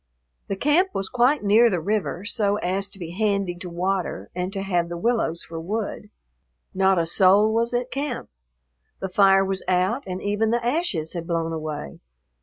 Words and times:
The 0.47 0.55
camp 0.55 0.95
was 0.95 1.09
quite 1.09 1.43
near 1.43 1.69
the 1.69 1.79
river 1.79 2.25
so 2.25 2.55
as 2.55 2.89
to 2.89 2.97
be 2.97 3.11
handy 3.11 3.53
to 3.57 3.69
water 3.69 4.31
and 4.33 4.51
to 4.51 4.63
have 4.63 4.89
the 4.89 4.97
willows 4.97 5.43
for 5.43 5.59
wood. 5.61 6.09
Not 6.73 6.97
a 6.97 7.05
soul 7.05 7.53
was 7.53 7.71
at 7.71 7.91
camp. 7.91 8.31
The 8.99 9.09
fire 9.09 9.45
was 9.45 9.63
out, 9.67 10.03
and 10.07 10.19
even 10.19 10.49
the 10.49 10.65
ashes 10.65 11.13
had 11.13 11.27
blown 11.27 11.53
away. 11.53 11.99